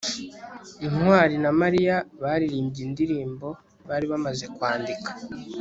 [0.89, 3.47] ntwali na mariya baririmbye indirimbo
[3.87, 5.09] bari bamaze kwandika